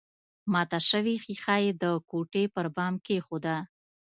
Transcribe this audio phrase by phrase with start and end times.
[0.51, 3.57] ماته شوې ښيښه يې د کوټې پر بام کېښوده